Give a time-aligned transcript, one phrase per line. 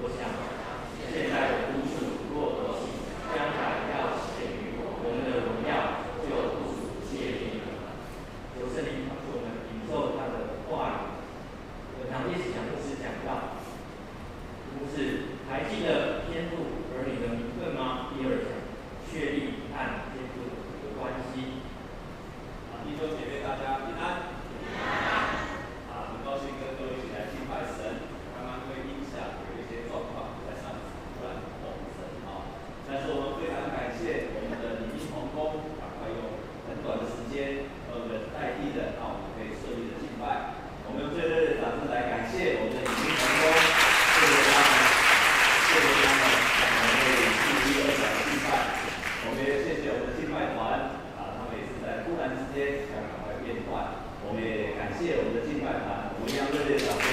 [0.00, 0.30] 我想，
[1.10, 2.86] 现在的督促若得行，
[3.34, 7.98] 将来要显于我，我们的荣耀就不属谢力了。
[8.54, 11.18] 求圣灵帮助我们领受他的话语。
[11.98, 13.58] 我常一直讲牧师讲到，
[14.78, 16.62] 不是还记得天父
[16.94, 18.14] 儿女的名分吗？
[18.14, 18.54] 第二讲，
[19.10, 19.82] 确立和
[20.14, 21.66] 天父的关系。
[22.70, 24.38] 啊，弟兄姐妹，大家平安。
[56.68, 57.07] 要五个关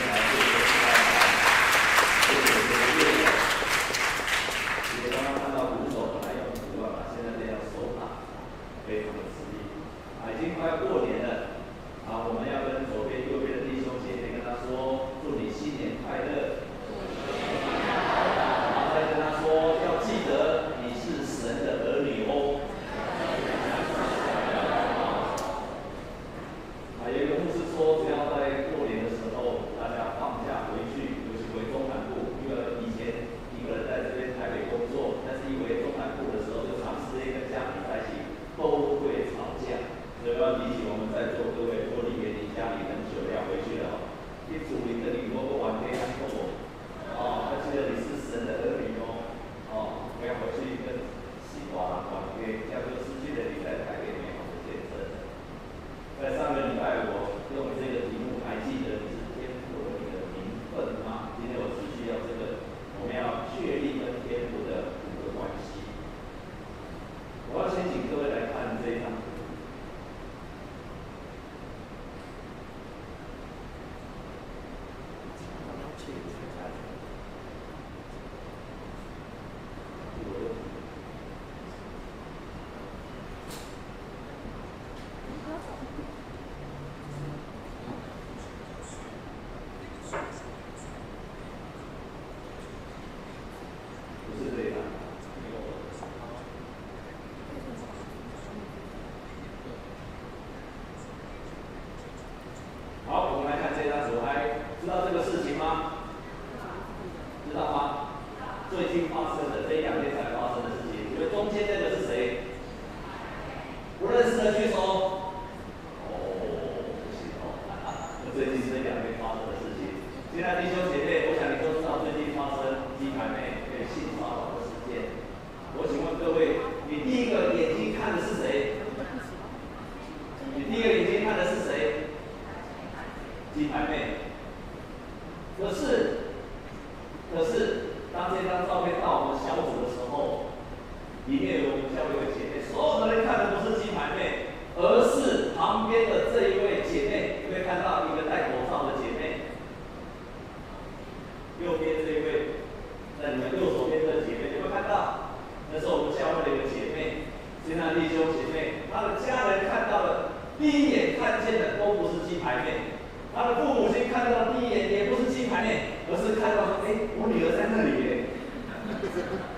[169.16, 169.55] 系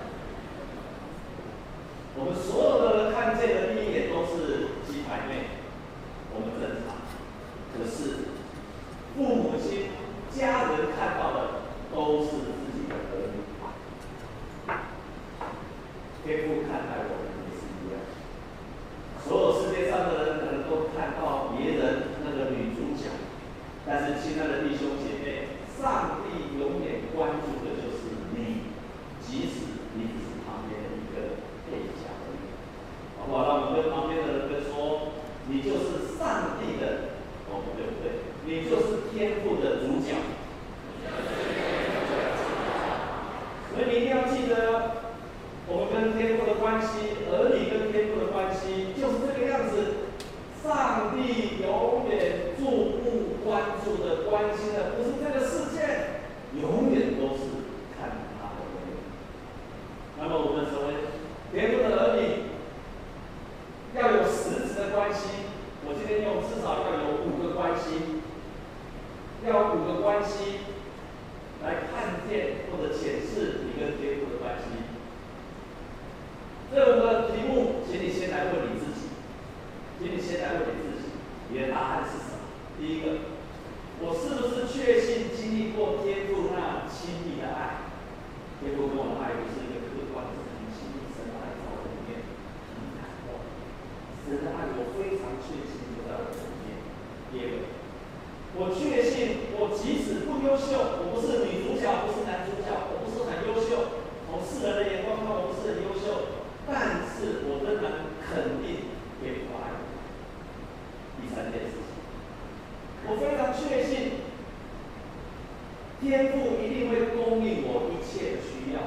[116.00, 118.78] 天赋一定会供应我一切的需要。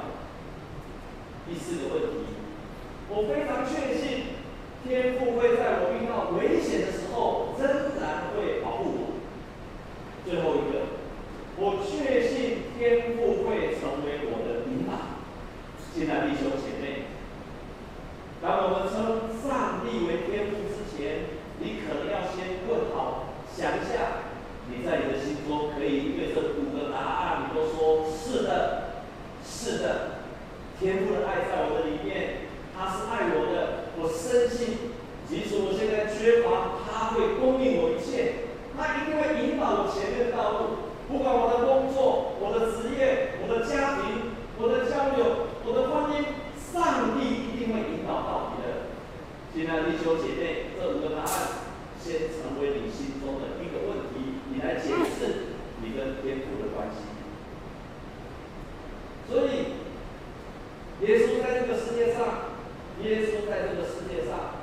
[1.46, 2.16] 第四个问题
[3.10, 4.24] 我非常确信
[4.84, 7.01] 天赋会在我遇到危险的时候
[50.12, 57.08] 我姐妹这五个答案，先成为你心中的一个问题，你来解释你跟天父的关系。
[59.24, 59.80] 所以，
[61.00, 62.52] 耶稣在这个世界上，
[63.00, 64.60] 耶稣在这个世界上，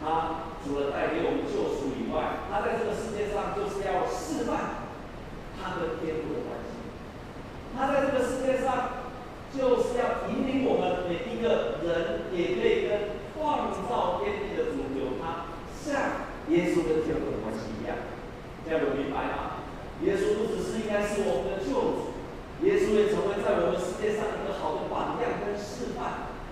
[0.00, 4.86] 他除了带给我们救赎以外，他在这个世界上就是要示范
[5.58, 6.21] 他的天。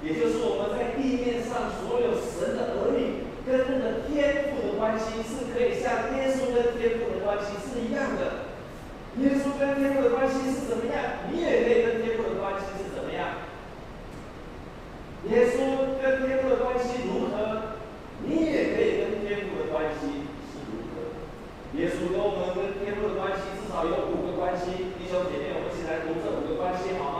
[0.02, 8.48] 也就是我们在地面上所有神的儿女跟那个天父的关系，是可以像耶稣跟天父的关系是一样的。
[9.18, 11.28] 耶稣跟天父的关系是怎么样？
[11.28, 13.44] 你也可以跟天父的关系是怎么样？
[15.28, 17.76] 耶稣跟天父的关系如何？
[18.24, 21.12] 你也可以跟天父的关系是如何？
[21.76, 27.19] 耶稣跟我们跟天父的关系至少有五个关系，弟兄姐妹，我们一起来读这五个关系好吗？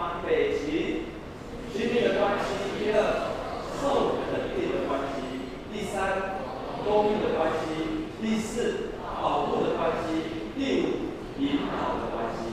[8.50, 8.90] 四，
[9.22, 10.10] 保护的关系；
[10.58, 10.84] 第五，
[11.38, 12.50] 引导的关系。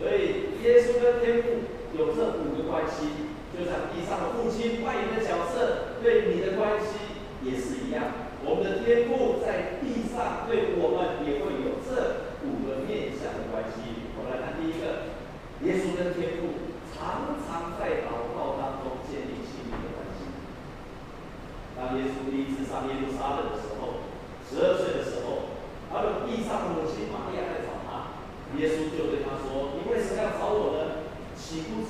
[0.00, 1.48] 所以，耶稣跟天父
[1.92, 5.55] 有这五个关系，就像地上的父亲扮演的角色。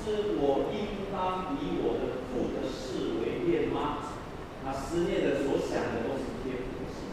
[0.07, 4.15] 是我应当以我的父的事为念吗？
[4.63, 7.03] 他思念的所想的都是天父的事，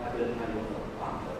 [0.00, 1.39] 他跟他有很大的。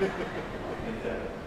[0.00, 1.43] Thank you.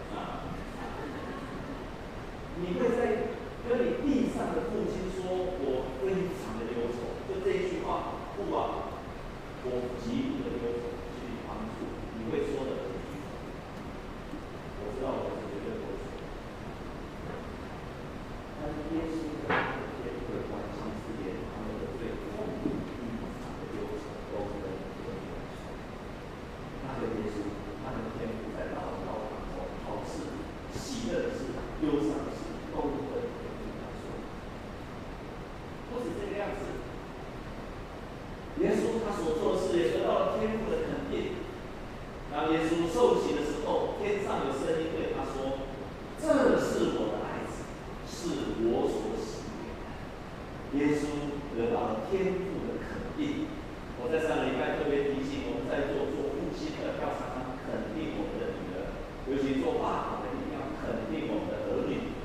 [50.74, 53.48] 耶稣得到了天赋的肯定，
[53.96, 58.92] 我在上礼拜特别提醒我们在做做父亲的调查，肯定我们的女儿，
[59.32, 62.17] 尤其做爸爸的也要肯定我们的儿女。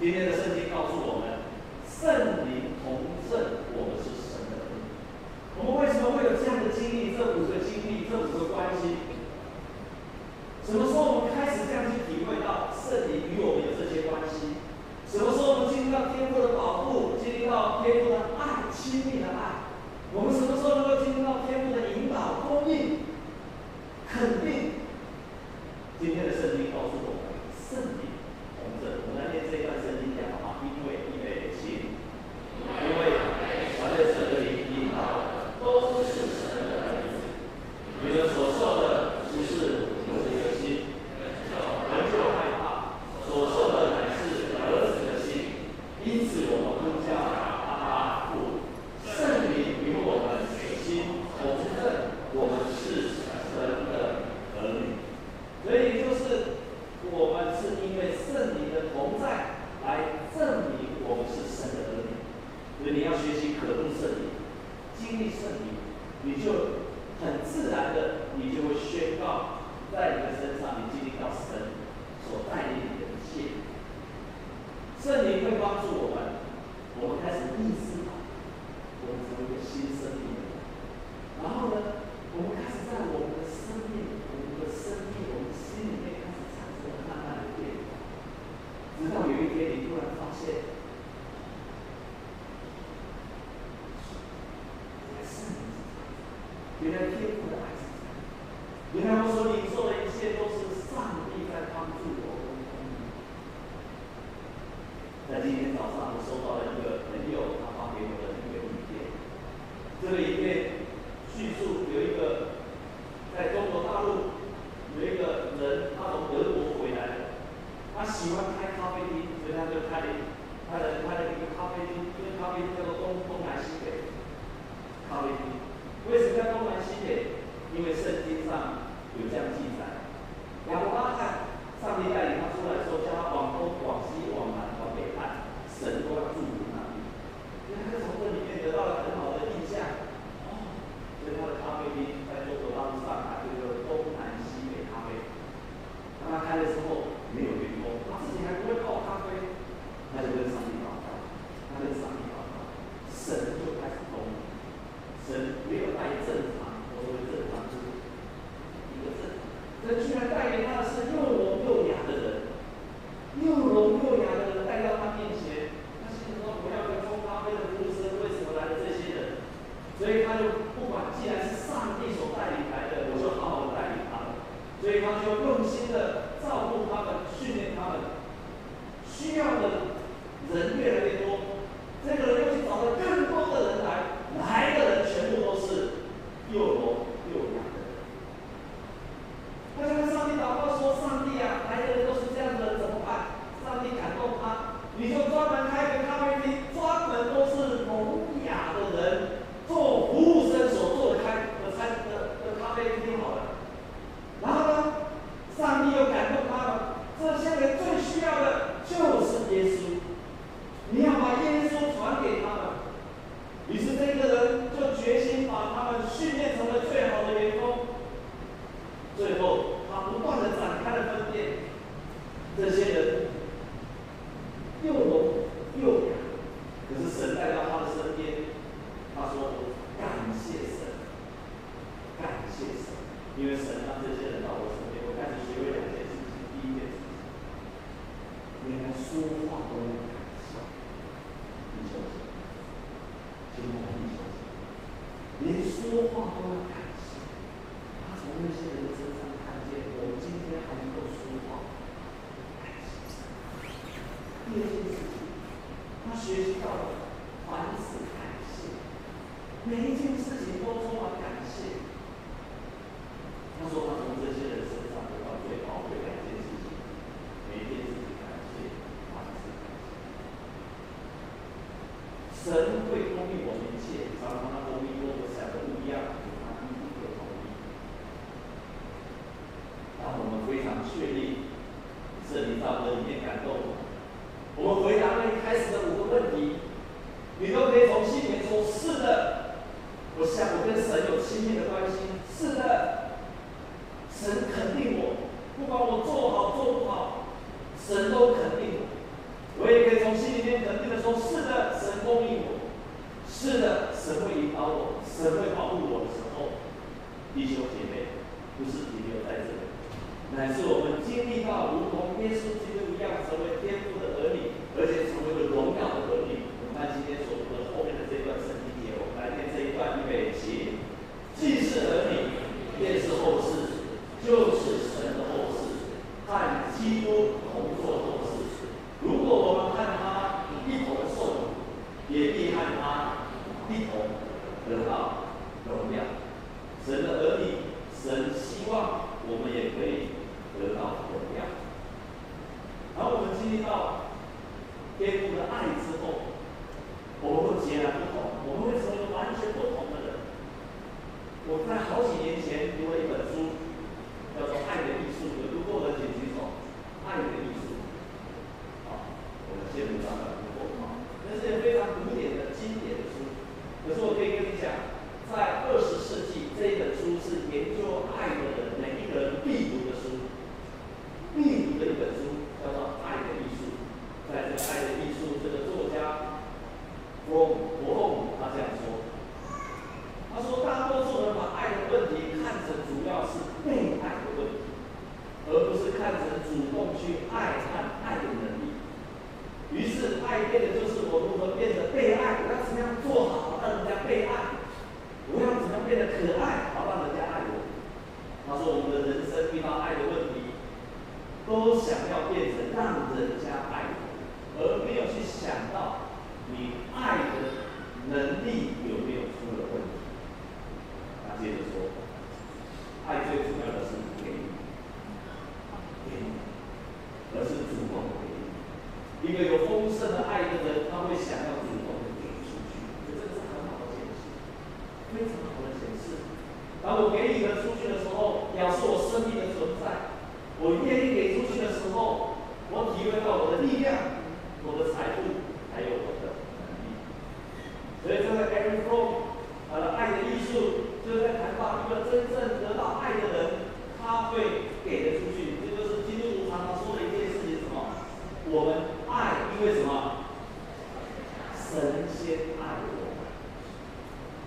[0.00, 1.40] 今天的圣经告诉我们
[1.84, 2.39] 圣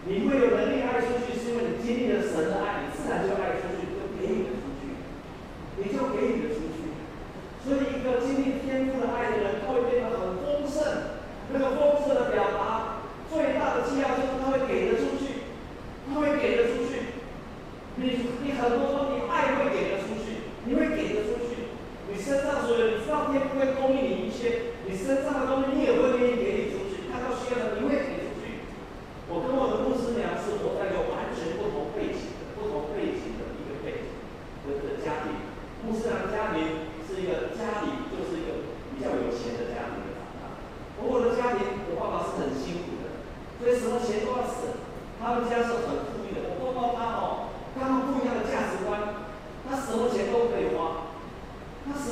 [0.05, 3.62] 你会有能力爱出去是因为你经历了神的爱你自然就爱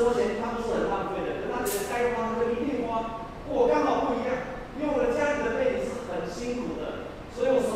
[0.01, 7.70] 十钱他都是很浪费的，可他觉得该花就一定花，我刚好不一样，因为我的家里的背景是很辛苦的，所以我。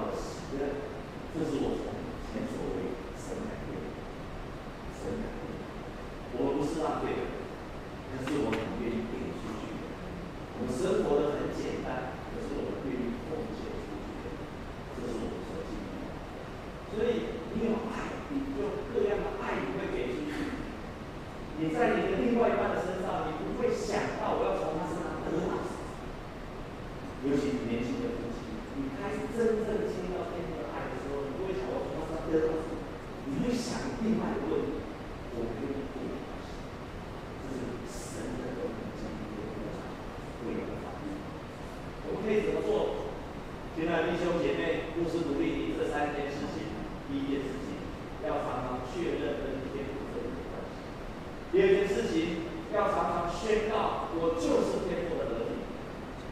[0.00, 0.16] 到的，
[1.34, 1.84] 这是我从
[2.32, 3.70] 前所未神来的，
[4.96, 5.40] 神来的，
[6.32, 7.29] 我们不是浪费。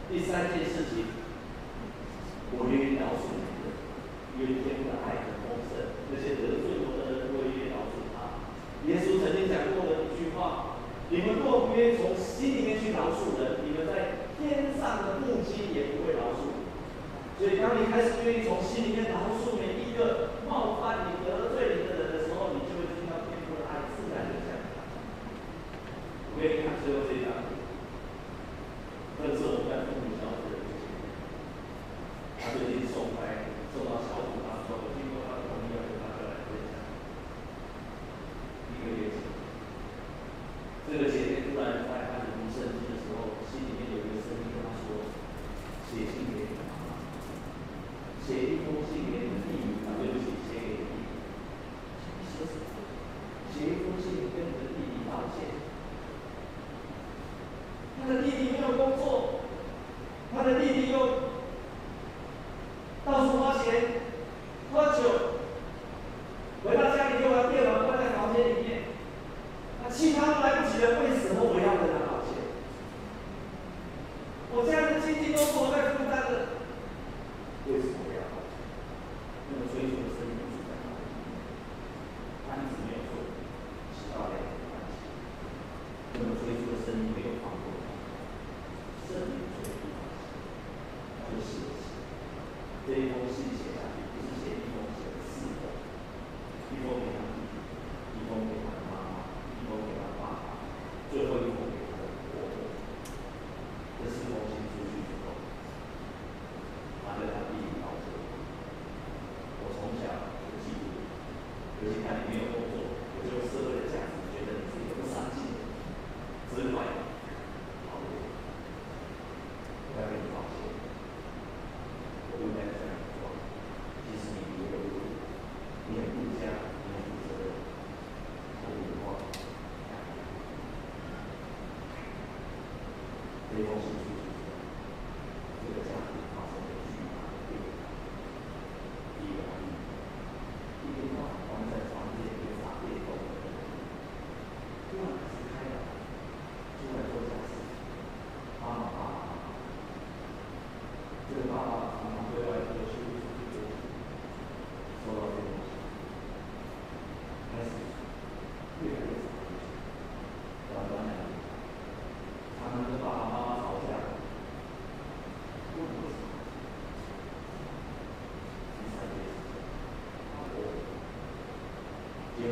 [0.09, 1.05] 第三件事情，
[2.57, 3.69] 我愿意饶恕你们，
[4.33, 8.41] 因为天父的爱很丰盛，那些得罪我的人，我愿意饶恕他。
[8.89, 10.81] 耶稣曾经讲过的一句话，
[11.13, 16.65] 你们若不愿意从心里面去饶恕人，你们在天上的父击也不会饶恕你。
[17.37, 19.68] 所以当你开始愿意从心里面饶恕人。
[58.09, 59.41] 他的弟弟没有工作
[60.33, 61.28] 他的弟弟又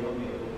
[0.00, 0.57] Thank you.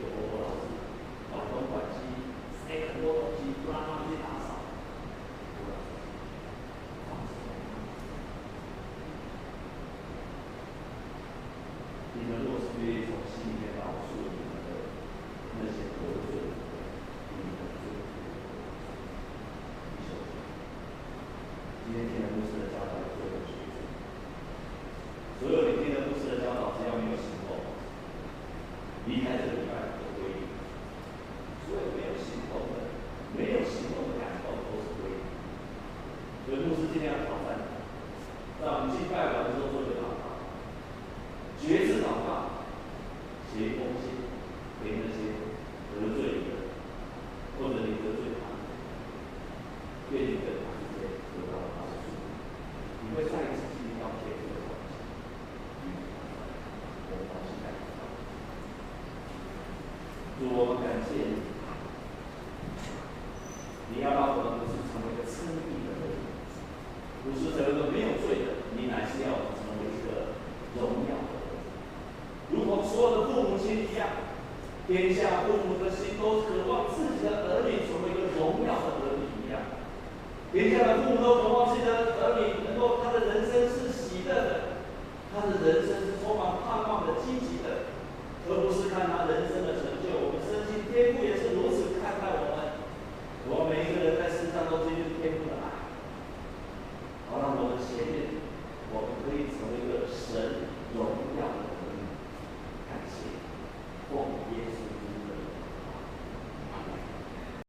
[61.13, 61.50] 我